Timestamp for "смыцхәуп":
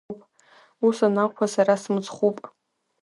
1.81-2.37